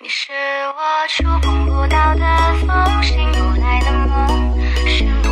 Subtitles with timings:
[0.00, 2.24] 你是我触碰不到的
[2.66, 5.31] 风，醒不来的梦，醒不。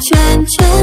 [0.00, 0.79] 圈圈。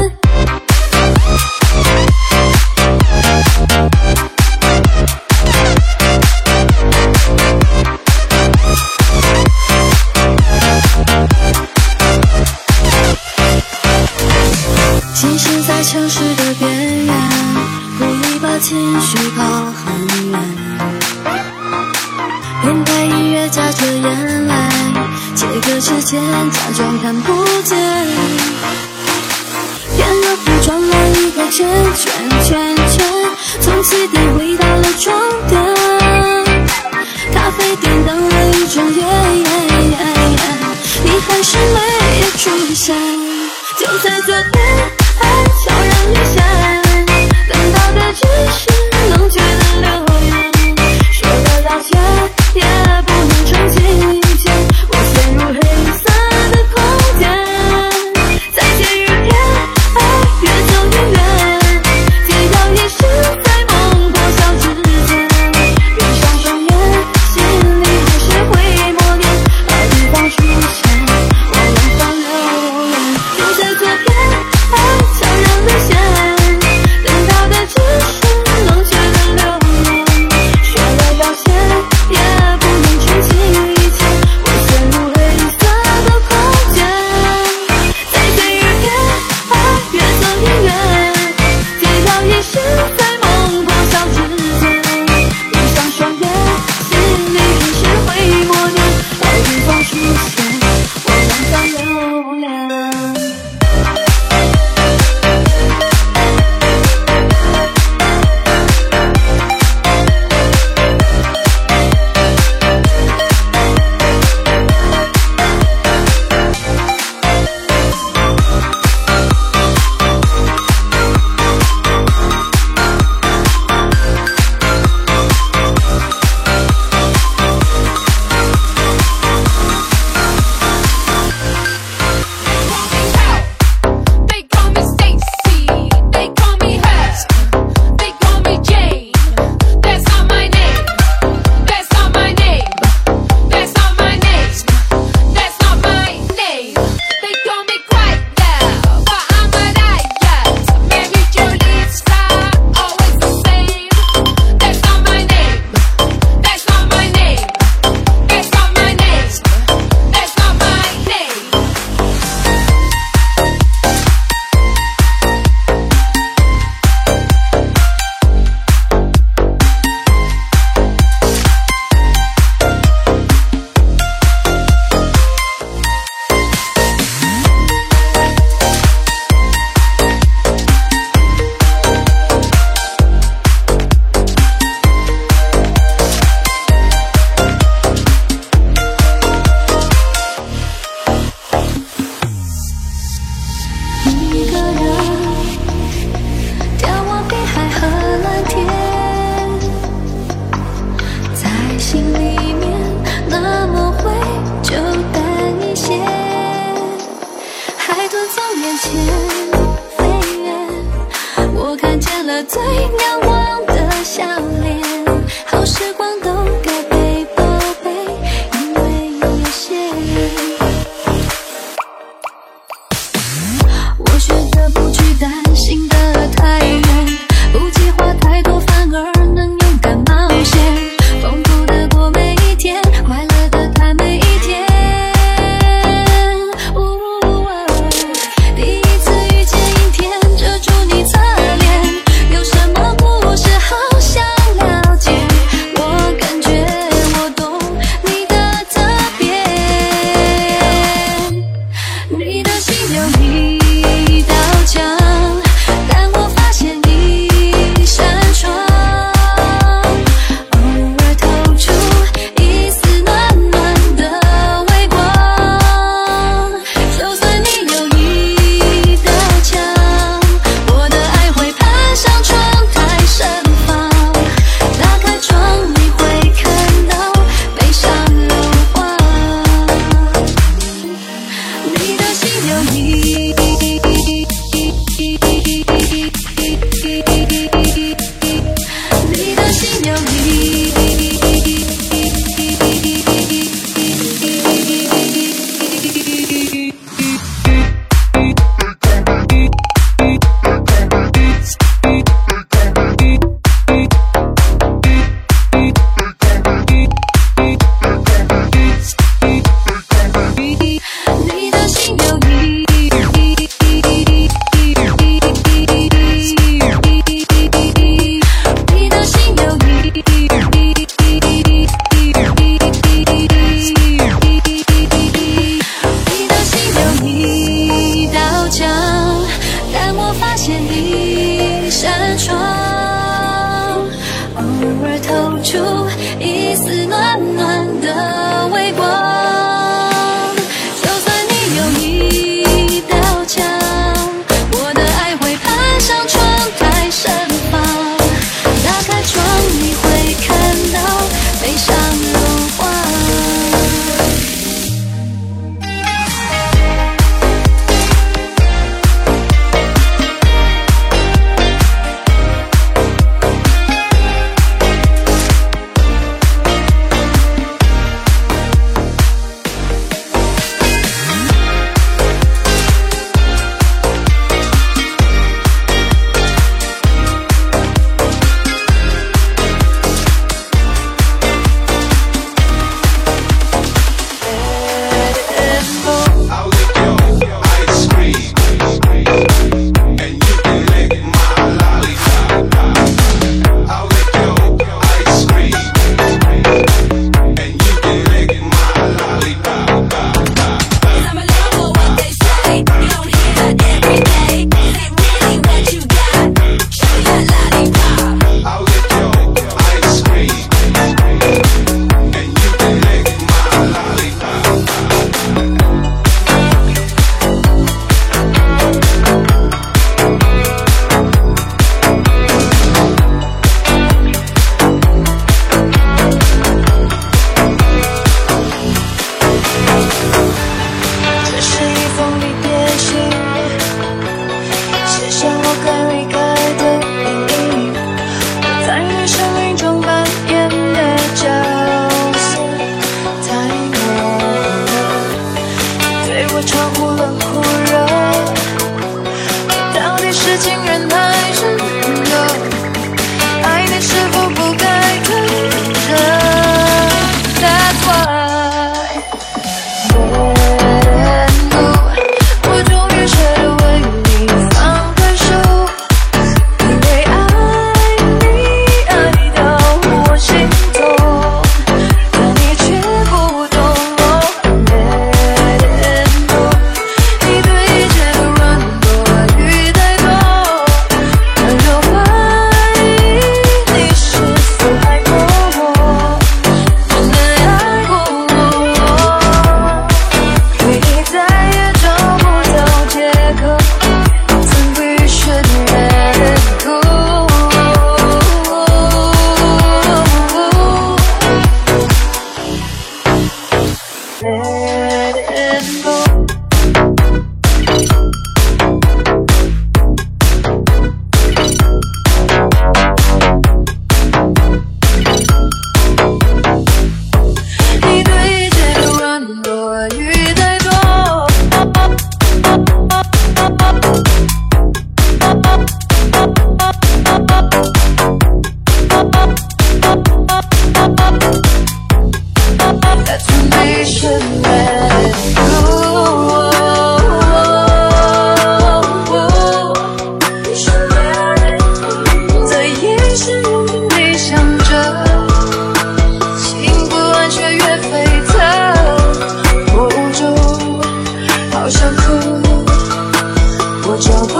[553.90, 554.37] 我就